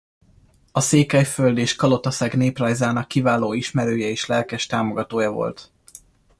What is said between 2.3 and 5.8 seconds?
néprajzának kiváló ismerője és lelkes támogatója volt.